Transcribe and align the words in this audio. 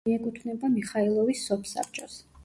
მიეკუთვნება 0.07 0.69
მიხაილოვის 0.77 1.43
სოფსაბჭოს. 1.51 2.17